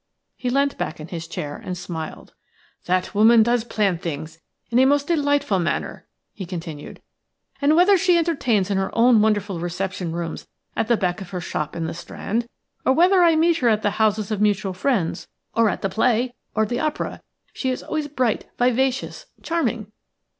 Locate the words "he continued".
6.33-7.03